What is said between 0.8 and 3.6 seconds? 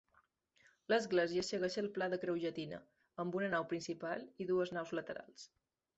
L'església segueix el pla de creu llatina, amb una